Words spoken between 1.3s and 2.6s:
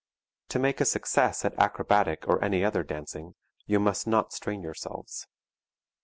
at acrobatic or